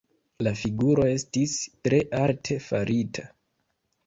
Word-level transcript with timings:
La 0.45 0.53
figuro 0.61 1.05
estis 1.11 1.53
tre 1.89 2.01
arte 2.23 2.59
farita. 2.71 3.29